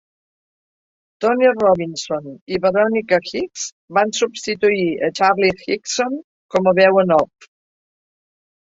Tony 1.25 1.45
Robinson 1.57 2.25
i 2.55 2.61
Veronika 2.65 3.21
Hyks 3.27 3.67
van 3.99 4.17
substituir 4.23 4.91
a 4.97 5.13
Charlie 5.21 5.55
Higson 5.63 6.21
com 6.57 6.73
a 6.75 6.79
veu 6.83 7.03
en 7.07 7.19
off. 7.23 7.55